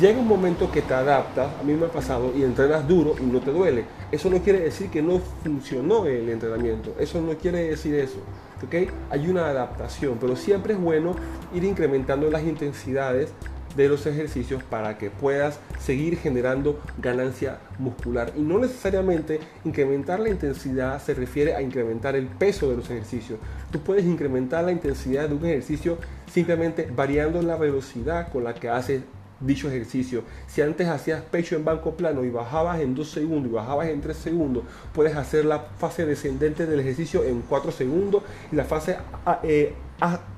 Llega 0.00 0.18
un 0.18 0.26
momento 0.26 0.68
que 0.72 0.82
te 0.82 0.92
adaptas, 0.92 1.48
a 1.60 1.62
mí 1.62 1.74
me 1.74 1.86
ha 1.86 1.92
pasado, 1.92 2.32
y 2.36 2.42
entrenas 2.42 2.88
duro 2.88 3.14
y 3.20 3.22
no 3.22 3.38
te 3.38 3.52
duele. 3.52 3.84
Eso 4.10 4.30
no 4.30 4.38
quiere 4.38 4.58
decir 4.58 4.90
que 4.90 5.00
no 5.00 5.20
funcionó 5.44 6.06
el 6.06 6.28
entrenamiento, 6.28 6.92
eso 6.98 7.20
no 7.20 7.34
quiere 7.34 7.68
decir 7.68 7.94
eso. 7.94 8.18
¿okay? 8.66 8.90
Hay 9.10 9.28
una 9.28 9.46
adaptación, 9.46 10.18
pero 10.20 10.34
siempre 10.34 10.72
es 10.72 10.80
bueno 10.80 11.14
ir 11.54 11.62
incrementando 11.62 12.28
las 12.28 12.42
intensidades 12.42 13.32
de 13.78 13.88
los 13.88 14.06
ejercicios 14.06 14.62
para 14.64 14.98
que 14.98 15.08
puedas 15.08 15.60
seguir 15.78 16.18
generando 16.18 16.80
ganancia 17.00 17.58
muscular. 17.78 18.32
Y 18.36 18.40
no 18.40 18.58
necesariamente 18.58 19.38
incrementar 19.64 20.18
la 20.18 20.30
intensidad 20.30 21.00
se 21.00 21.14
refiere 21.14 21.54
a 21.54 21.62
incrementar 21.62 22.16
el 22.16 22.26
peso 22.26 22.68
de 22.68 22.76
los 22.76 22.90
ejercicios. 22.90 23.38
Tú 23.70 23.78
puedes 23.80 24.04
incrementar 24.04 24.64
la 24.64 24.72
intensidad 24.72 25.28
de 25.28 25.36
un 25.36 25.46
ejercicio 25.46 25.96
simplemente 26.30 26.90
variando 26.94 27.40
la 27.40 27.56
velocidad 27.56 28.32
con 28.32 28.42
la 28.42 28.52
que 28.52 28.68
haces 28.68 29.02
dicho 29.38 29.68
ejercicio. 29.68 30.24
Si 30.48 30.60
antes 30.60 30.88
hacías 30.88 31.22
pecho 31.22 31.54
en 31.54 31.64
banco 31.64 31.94
plano 31.94 32.24
y 32.24 32.30
bajabas 32.30 32.80
en 32.80 32.96
2 32.96 33.08
segundos 33.08 33.48
y 33.48 33.54
bajabas 33.54 33.88
en 33.88 34.00
3 34.00 34.16
segundos, 34.16 34.64
puedes 34.92 35.14
hacer 35.14 35.44
la 35.44 35.60
fase 35.60 36.04
descendente 36.04 36.66
del 36.66 36.80
ejercicio 36.80 37.22
en 37.22 37.42
4 37.42 37.70
segundos 37.70 38.24
y 38.50 38.56
la 38.56 38.64
fase 38.64 38.96
eh, 39.44 39.74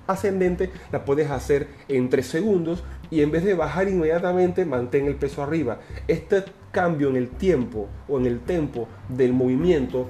ascendente 0.07 0.71
la 0.93 1.05
puedes 1.05 1.31
hacer 1.31 1.69
en 1.89 2.11
3 2.11 2.27
segundos 2.27 2.83
y 3.11 3.23
en 3.23 3.31
vez 3.31 3.45
de 3.45 3.55
bajar 3.55 3.89
inmediatamente 3.89 4.65
mantén 4.65 5.07
el 5.07 5.17
peso 5.17 5.43
arriba. 5.43 5.81
Este 6.09 6.45
cambio 6.71 7.09
en 7.09 7.17
el 7.17 7.29
tiempo 7.31 7.89
o 8.09 8.19
en 8.19 8.27
el 8.27 8.41
tempo 8.41 8.89
del 9.09 9.33
movimiento 9.33 10.07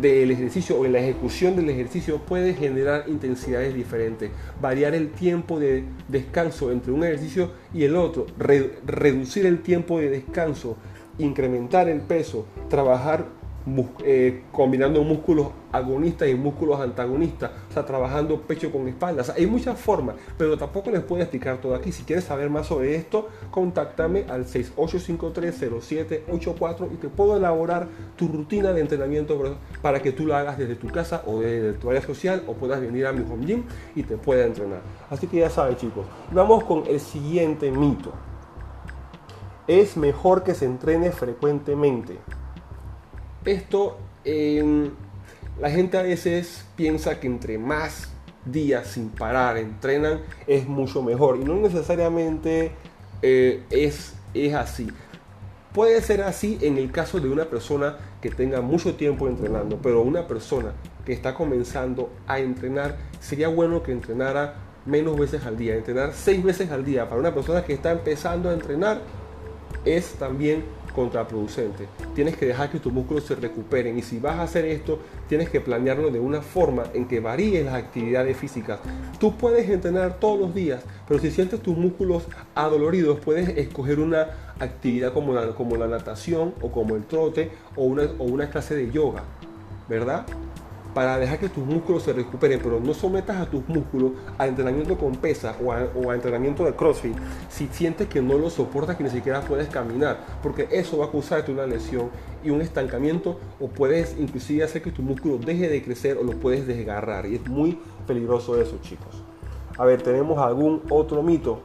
del 0.00 0.32
ejercicio 0.32 0.76
o 0.76 0.84
en 0.84 0.92
la 0.92 0.98
ejecución 0.98 1.54
del 1.54 1.70
ejercicio 1.70 2.18
puede 2.18 2.54
generar 2.54 3.04
intensidades 3.06 3.74
diferentes, 3.74 4.30
variar 4.60 4.94
el 4.94 5.10
tiempo 5.10 5.60
de 5.60 5.84
descanso 6.08 6.72
entre 6.72 6.92
un 6.92 7.04
ejercicio 7.04 7.52
y 7.72 7.84
el 7.84 7.94
otro, 7.94 8.26
reducir 8.36 9.46
el 9.46 9.60
tiempo 9.60 10.00
de 10.00 10.10
descanso, 10.10 10.76
incrementar 11.18 11.88
el 11.88 12.00
peso, 12.00 12.46
trabajar 12.68 13.26
eh, 14.04 14.42
combinando 14.52 15.02
músculos 15.02 15.46
agonistas 15.72 16.28
y 16.28 16.34
músculos 16.34 16.78
antagonistas, 16.80 17.50
o 17.70 17.72
sea, 17.72 17.86
trabajando 17.86 18.42
pecho 18.42 18.70
con 18.70 18.86
espalda. 18.88 19.24
hay 19.34 19.46
muchas 19.46 19.80
formas, 19.80 20.16
pero 20.36 20.58
tampoco 20.58 20.90
les 20.90 21.00
puedo 21.00 21.22
explicar 21.22 21.56
todo 21.58 21.74
aquí. 21.74 21.90
Si 21.90 22.02
quieres 22.04 22.24
saber 22.24 22.50
más 22.50 22.66
sobre 22.66 22.94
esto, 22.94 23.30
contáctame 23.50 24.26
al 24.28 24.44
68530784 24.44 26.92
y 26.92 26.96
te 26.96 27.08
puedo 27.08 27.38
elaborar 27.38 27.88
tu 28.16 28.28
rutina 28.28 28.72
de 28.72 28.82
entrenamiento 28.82 29.56
para 29.80 30.02
que 30.02 30.12
tú 30.12 30.26
lo 30.26 30.36
hagas 30.36 30.58
desde 30.58 30.74
tu 30.74 30.88
casa 30.88 31.22
o 31.26 31.40
desde 31.40 31.72
tu 31.72 31.88
área 31.88 32.02
social 32.02 32.44
o 32.46 32.52
puedas 32.52 32.78
venir 32.80 33.06
a 33.06 33.12
mi 33.12 33.20
home 33.20 33.46
gym 33.46 33.62
y 33.96 34.02
te 34.02 34.18
pueda 34.18 34.44
entrenar. 34.44 34.80
Así 35.10 35.26
que 35.26 35.38
ya 35.38 35.48
saben, 35.48 35.76
chicos. 35.76 36.04
Vamos 36.32 36.64
con 36.64 36.86
el 36.86 37.00
siguiente 37.00 37.70
mito. 37.70 38.12
Es 39.66 39.96
mejor 39.96 40.44
que 40.44 40.54
se 40.54 40.66
entrene 40.66 41.10
frecuentemente. 41.10 42.18
Esto, 43.44 43.98
em, 44.24 44.90
la 45.60 45.70
gente 45.70 45.98
a 45.98 46.02
veces 46.02 46.64
piensa 46.76 47.20
que 47.20 47.26
entre 47.26 47.58
más 47.58 48.08
días 48.44 48.88
sin 48.88 49.08
parar 49.08 49.56
entrenan 49.56 50.20
es 50.46 50.66
mucho 50.66 51.02
mejor 51.02 51.38
y 51.40 51.44
no 51.44 51.54
necesariamente 51.56 52.72
eh, 53.22 53.62
es, 53.70 54.14
es 54.34 54.54
así. 54.54 54.88
Puede 55.72 56.00
ser 56.02 56.22
así 56.22 56.58
en 56.62 56.78
el 56.78 56.90
caso 56.92 57.20
de 57.20 57.28
una 57.28 57.46
persona 57.46 57.96
que 58.22 58.30
tenga 58.30 58.60
mucho 58.60 58.94
tiempo 58.94 59.28
entrenando, 59.28 59.78
pero 59.82 60.02
una 60.02 60.26
persona 60.26 60.72
que 61.04 61.12
está 61.12 61.34
comenzando 61.34 62.10
a 62.26 62.38
entrenar, 62.38 62.96
sería 63.20 63.48
bueno 63.48 63.82
que 63.82 63.92
entrenara 63.92 64.54
menos 64.86 65.18
veces 65.18 65.44
al 65.44 65.56
día. 65.56 65.74
Entrenar 65.74 66.12
seis 66.14 66.42
veces 66.42 66.70
al 66.70 66.84
día 66.84 67.08
para 67.08 67.20
una 67.20 67.34
persona 67.34 67.64
que 67.64 67.74
está 67.74 67.90
empezando 67.90 68.48
a 68.50 68.54
entrenar 68.54 69.00
es 69.84 70.14
también 70.14 70.64
contraproducente. 70.94 71.86
Tienes 72.14 72.36
que 72.36 72.46
dejar 72.46 72.70
que 72.70 72.78
tus 72.78 72.92
músculos 72.92 73.24
se 73.24 73.34
recuperen 73.34 73.98
y 73.98 74.02
si 74.02 74.18
vas 74.18 74.36
a 74.36 74.42
hacer 74.42 74.64
esto, 74.64 75.00
tienes 75.28 75.50
que 75.50 75.60
planearlo 75.60 76.10
de 76.10 76.20
una 76.20 76.40
forma 76.40 76.84
en 76.94 77.06
que 77.06 77.20
varíes 77.20 77.64
las 77.64 77.74
actividades 77.74 78.36
físicas. 78.36 78.80
Tú 79.18 79.36
puedes 79.36 79.68
entrenar 79.68 80.18
todos 80.20 80.38
los 80.38 80.54
días, 80.54 80.82
pero 81.06 81.20
si 81.20 81.30
sientes 81.30 81.60
tus 81.60 81.76
músculos 81.76 82.24
adoloridos, 82.54 83.18
puedes 83.20 83.48
escoger 83.56 83.98
una 84.00 84.28
actividad 84.60 85.12
como 85.12 85.32
la, 85.32 85.48
como 85.54 85.76
la 85.76 85.88
natación 85.88 86.54
o 86.60 86.70
como 86.70 86.94
el 86.94 87.04
trote 87.04 87.50
o 87.76 87.84
una, 87.84 88.04
o 88.18 88.24
una 88.24 88.48
clase 88.50 88.74
de 88.74 88.90
yoga, 88.90 89.24
¿verdad? 89.88 90.26
Para 90.94 91.18
dejar 91.18 91.38
que 91.38 91.48
tus 91.48 91.64
músculos 91.64 92.04
se 92.04 92.12
recuperen, 92.12 92.60
pero 92.62 92.80
no 92.80 92.94
sometas 92.94 93.36
a 93.36 93.50
tus 93.50 93.68
músculos 93.68 94.12
a 94.38 94.46
entrenamiento 94.46 94.96
con 94.96 95.16
pesa 95.16 95.56
o 95.62 95.72
a, 95.72 96.14
entrenamiento 96.14 96.64
de 96.64 96.72
CrossFit 96.72 97.16
si 97.48 97.66
sientes 97.68 98.08
que 98.08 98.22
no 98.22 98.38
lo 98.38 98.48
soportas, 98.48 98.96
que 98.96 99.04
ni 99.04 99.10
siquiera 99.10 99.40
puedes 99.40 99.68
caminar, 99.68 100.24
porque 100.42 100.68
eso 100.70 100.98
va 100.98 101.06
a 101.06 101.10
causarte 101.10 101.50
una 101.50 101.66
lesión 101.66 102.10
y 102.44 102.50
un 102.50 102.60
estancamiento 102.60 103.40
o 103.58 103.68
puedes 103.68 104.16
inclusive 104.18 104.62
hacer 104.62 104.82
que 104.82 104.92
tu 104.92 105.02
músculo 105.02 105.38
deje 105.38 105.68
de 105.68 105.82
crecer 105.82 106.16
o 106.16 106.22
lo 106.22 106.32
puedes 106.32 106.66
desgarrar 106.66 107.26
y 107.26 107.36
es 107.36 107.48
muy 107.48 107.78
peligroso 108.06 108.60
eso, 108.60 108.78
chicos. 108.80 109.22
A 109.76 109.84
ver, 109.84 110.02
tenemos 110.02 110.38
algún 110.38 110.82
otro 110.88 111.22
mito. 111.22 111.62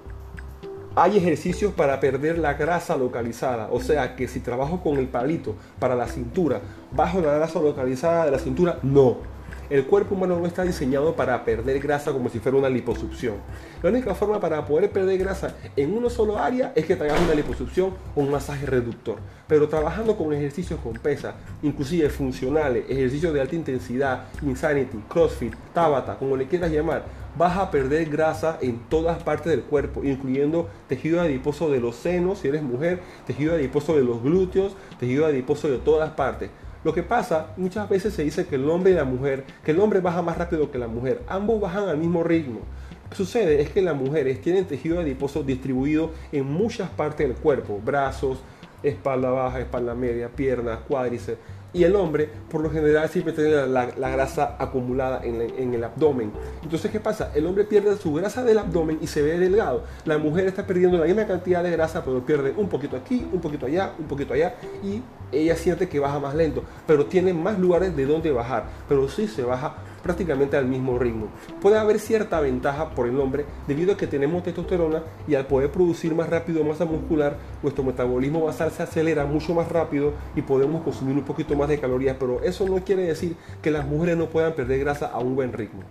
Hay 0.95 1.17
ejercicios 1.17 1.73
para 1.73 1.99
perder 1.99 2.39
la 2.39 2.55
grasa 2.55 2.97
localizada, 2.97 3.69
o 3.71 3.79
sea 3.79 4.15
que 4.15 4.27
si 4.27 4.39
trabajo 4.39 4.81
con 4.81 4.97
el 4.97 5.07
palito 5.07 5.55
para 5.79 5.95
la 5.95 6.07
cintura, 6.07 6.61
bajo 6.91 7.21
la 7.21 7.35
grasa 7.35 7.61
localizada 7.61 8.25
de 8.25 8.31
la 8.31 8.39
cintura, 8.39 8.79
no. 8.81 9.38
El 9.69 9.85
cuerpo 9.85 10.15
humano 10.15 10.39
no 10.39 10.47
está 10.47 10.63
diseñado 10.63 11.15
para 11.15 11.45
perder 11.45 11.79
grasa 11.79 12.11
como 12.11 12.29
si 12.29 12.39
fuera 12.39 12.57
una 12.57 12.69
liposucción. 12.69 13.35
La 13.83 13.91
única 13.91 14.15
forma 14.15 14.39
para 14.39 14.65
poder 14.65 14.89
perder 14.89 15.19
grasa 15.19 15.55
en 15.75 15.95
una 15.95 16.09
sola 16.09 16.43
área 16.43 16.73
es 16.75 16.85
que 16.85 16.95
te 16.95 17.03
una 17.03 17.35
liposucción 17.35 17.93
o 18.15 18.21
un 18.21 18.31
masaje 18.31 18.65
reductor. 18.65 19.17
Pero 19.47 19.69
trabajando 19.69 20.17
con 20.17 20.33
ejercicios 20.33 20.79
con 20.79 20.93
pesa, 20.93 21.35
inclusive 21.61 22.09
funcionales, 22.09 22.85
ejercicios 22.89 23.31
de 23.31 23.41
alta 23.41 23.55
intensidad, 23.55 24.25
insanity, 24.41 24.97
crossfit, 25.07 25.53
tabata, 25.71 26.17
como 26.17 26.35
le 26.35 26.47
quieras 26.47 26.71
llamar, 26.71 27.03
vas 27.37 27.55
a 27.55 27.69
perder 27.69 28.09
grasa 28.09 28.57
en 28.61 28.79
todas 28.89 29.21
partes 29.21 29.51
del 29.51 29.61
cuerpo, 29.61 30.03
incluyendo 30.03 30.67
tejido 30.87 31.21
adiposo 31.21 31.69
de 31.69 31.79
los 31.79 31.95
senos, 31.95 32.39
si 32.39 32.47
eres 32.47 32.63
mujer, 32.63 33.01
tejido 33.27 33.53
adiposo 33.53 33.95
de 33.95 34.03
los 34.03 34.23
glúteos, 34.23 34.73
tejido 34.99 35.27
adiposo 35.27 35.67
de 35.67 35.77
todas 35.77 36.09
partes. 36.11 36.49
Lo 36.83 36.93
que 36.93 37.03
pasa, 37.03 37.47
muchas 37.57 37.89
veces 37.89 38.13
se 38.13 38.23
dice 38.23 38.45
que 38.45 38.55
el 38.55 38.69
hombre 38.69 38.91
y 38.91 38.95
la 38.95 39.03
mujer, 39.03 39.43
que 39.65 39.71
el 39.71 39.79
hombre 39.79 39.99
baja 39.99 40.21
más 40.21 40.37
rápido 40.37 40.71
que 40.71 40.77
la 40.77 40.87
mujer, 40.87 41.21
ambos 41.27 41.59
bajan 41.59 41.89
al 41.89 41.97
mismo 41.97 42.23
ritmo. 42.23 42.61
Lo 43.03 43.09
que 43.09 43.15
sucede 43.15 43.61
es 43.61 43.69
que 43.69 43.81
las 43.81 43.95
mujeres 43.95 44.41
tienen 44.41 44.65
tejido 44.65 44.99
adiposo 44.99 45.43
distribuido 45.43 46.11
en 46.31 46.45
muchas 46.45 46.89
partes 46.89 47.27
del 47.27 47.35
cuerpo, 47.35 47.81
brazos, 47.83 48.39
espalda 48.81 49.29
baja, 49.29 49.59
espalda 49.59 49.93
media, 49.93 50.29
piernas, 50.29 50.79
cuádriceps 50.87 51.39
y 51.71 51.83
el 51.83 51.95
hombre, 51.95 52.29
por 52.49 52.61
lo 52.61 52.71
general, 52.71 53.07
siempre 53.09 53.33
tiene 53.33 53.67
la, 53.67 53.85
grasa 53.85 54.55
acumulada 54.57 55.21
en, 55.23 55.73
el 55.73 55.83
abdomen. 55.83 56.31
Entonces, 56.63 56.89
¿qué 56.91 56.99
pasa? 56.99 57.31
El 57.35 57.45
hombre 57.45 57.63
pierde 57.63 57.95
su 57.97 58.13
grasa 58.13 58.43
del 58.43 58.57
abdomen 58.57 58.97
y 59.01 59.07
se 59.07 59.21
ve 59.21 59.37
delgado. 59.37 59.83
La 60.05 60.17
mujer 60.17 60.47
está 60.47 60.65
perdiendo 60.65 60.97
la 60.97 61.05
misma 61.05 61.27
cantidad 61.27 61.63
de 61.63 61.71
grasa, 61.71 62.03
pero 62.03 62.25
pierde 62.25 62.53
un 62.57 62.69
poquito 62.69 62.95
aquí, 62.95 63.27
un 63.31 63.39
poquito 63.39 63.67
allá, 63.67 63.93
un 63.99 64.05
poquito 64.05 64.33
allá. 64.33 64.55
Y 64.83 65.03
ella 65.31 65.55
siente 65.55 65.87
que 65.87 65.99
baja 65.99 66.19
más 66.19 66.33
lento, 66.33 66.63
pero 66.87 67.05
tiene 67.05 67.33
más 67.33 67.59
lugares 67.59 67.95
de 67.95 68.05
donde 68.05 68.31
bajar. 68.31 68.65
Pero 68.87 69.07
sí 69.07 69.27
se 69.27 69.43
baja 69.43 69.75
prácticamente 69.99 70.57
al 70.57 70.65
mismo 70.65 70.97
ritmo. 70.97 71.27
Puede 71.61 71.77
haber 71.77 71.99
cierta 71.99 72.39
ventaja 72.39 72.91
por 72.91 73.07
el 73.07 73.19
hombre 73.19 73.45
debido 73.67 73.93
a 73.93 73.97
que 73.97 74.07
tenemos 74.07 74.43
testosterona 74.43 75.03
y 75.27 75.35
al 75.35 75.47
poder 75.47 75.71
producir 75.71 76.13
más 76.15 76.29
rápido 76.29 76.63
masa 76.63 76.85
muscular, 76.85 77.37
nuestro 77.61 77.83
metabolismo 77.83 78.45
basal 78.45 78.71
se 78.71 78.83
acelera 78.83 79.25
mucho 79.25 79.53
más 79.53 79.69
rápido 79.69 80.13
y 80.35 80.41
podemos 80.41 80.83
consumir 80.83 81.15
un 81.15 81.23
poquito 81.23 81.55
más 81.55 81.69
de 81.69 81.79
calorías, 81.79 82.17
pero 82.19 82.41
eso 82.43 82.65
no 82.67 82.83
quiere 82.83 83.03
decir 83.03 83.35
que 83.61 83.71
las 83.71 83.85
mujeres 83.85 84.17
no 84.17 84.29
puedan 84.29 84.53
perder 84.53 84.79
grasa 84.79 85.07
a 85.07 85.19
un 85.19 85.35
buen 85.35 85.53
ritmo. 85.53 85.81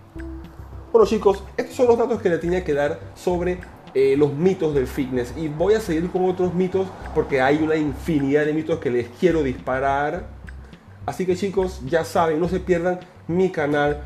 Bueno 0.91 1.05
chicos, 1.05 1.43
estos 1.55 1.75
son 1.75 1.87
los 1.87 1.97
datos 1.97 2.21
que 2.21 2.29
le 2.29 2.39
tenía 2.39 2.63
que 2.63 2.73
dar 2.73 2.99
sobre 3.15 3.59
eh, 3.93 4.15
los 4.17 4.33
mitos 4.33 4.73
del 4.73 4.87
fitness 4.87 5.33
y 5.37 5.47
voy 5.47 5.75
a 5.75 5.79
seguir 5.79 6.09
con 6.09 6.25
otros 6.25 6.53
mitos 6.53 6.87
porque 7.13 7.41
hay 7.41 7.61
una 7.61 7.75
infinidad 7.75 8.45
de 8.45 8.53
mitos 8.53 8.79
que 8.79 8.89
les 8.89 9.07
quiero 9.19 9.43
disparar 9.43 10.39
Así 11.09 11.25
que 11.25 11.35
chicos, 11.35 11.81
ya 11.87 12.05
saben, 12.05 12.39
no 12.39 12.47
se 12.47 12.59
pierdan 12.59 12.99
mi 13.29 13.49
canal 13.51 14.01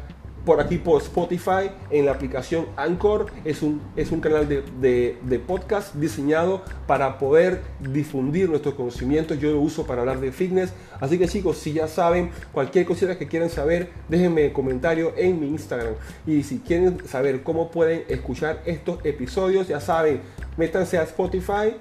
por 0.46 0.60
aquí 0.60 0.78
por 0.78 1.02
Spotify, 1.02 1.72
en 1.90 2.06
la 2.06 2.12
aplicación 2.12 2.66
Anchor. 2.76 3.28
Es 3.46 3.62
un, 3.62 3.82
es 3.96 4.12
un 4.12 4.20
canal 4.20 4.48
de, 4.48 4.62
de, 5.22 5.40
podcast 5.40 5.96
diseñado 5.96 6.64
para 6.86 7.18
poder 7.18 7.62
difundir 7.80 8.50
nuestros 8.50 8.76
conocimientos. 8.76 9.40
Yo 9.40 9.52
lo 9.52 9.62
uso 9.62 9.88
para 9.88 10.02
hablar 10.02 10.20
de 10.20 10.32
fitness. 10.32 10.74
Así 11.00 11.18
que 11.18 11.28
chicos, 11.28 11.58
si 11.58 11.74
ya 11.74 11.88
saben, 11.88 12.32
cualquier 12.52 12.86
cosita 12.86 13.18
que 13.18 13.28
quieran 13.28 13.50
saber, 13.50 13.90
déjenme 14.10 14.52
comentario 14.52 15.14
en 15.16 15.40
mi 15.40 15.48
Instagram. 15.48 15.94
Y 16.28 16.44
si 16.44 16.60
quieren 16.60 17.08
saber 17.08 17.42
cómo 17.44 17.72
pueden 17.72 18.04
escuchar 18.10 18.62
estos 18.66 19.00
episodios, 19.06 19.68
ya 19.68 19.80
saben, 19.80 20.22
métanse 20.58 20.98
a 20.98 21.04
Spotify 21.04 21.76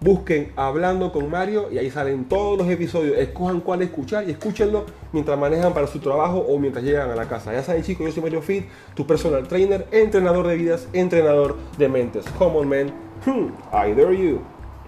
Busquen 0.00 0.52
Hablando 0.54 1.10
con 1.10 1.28
Mario 1.28 1.68
y 1.72 1.78
ahí 1.78 1.90
salen 1.90 2.26
todos 2.26 2.56
los 2.56 2.68
episodios. 2.68 3.18
Escojan 3.18 3.60
cuál 3.60 3.82
escuchar 3.82 4.28
y 4.28 4.30
escúchenlo 4.30 4.86
mientras 5.12 5.38
manejan 5.38 5.74
para 5.74 5.86
su 5.88 5.98
trabajo 5.98 6.38
o 6.38 6.58
mientras 6.58 6.84
llegan 6.84 7.10
a 7.10 7.16
la 7.16 7.28
casa. 7.28 7.52
Ya 7.52 7.62
saben 7.62 7.82
chicos, 7.82 8.06
yo 8.06 8.12
soy 8.12 8.22
Mario 8.22 8.42
Fit, 8.42 8.64
tu 8.94 9.06
personal 9.06 9.48
trainer, 9.48 9.86
entrenador 9.90 10.46
de 10.46 10.56
vidas, 10.56 10.88
entrenador 10.92 11.56
de 11.76 11.88
mentes. 11.88 12.24
Come 12.38 12.58
on 12.58 12.68
man, 12.68 12.92
hmm, 13.26 13.48
I 13.72 13.92
dare 13.94 14.16
you. 14.16 14.40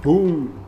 Boom. 0.05 0.60